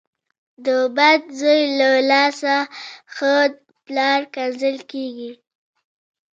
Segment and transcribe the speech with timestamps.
[0.65, 2.55] د بد زوی له لاسه
[3.15, 3.33] ښه
[3.85, 5.31] پلار کنځل کېږي.